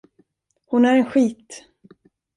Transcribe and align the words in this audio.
Hon 0.67 0.85
är 0.85 0.95
en 0.95 1.05
skit! 1.05 1.67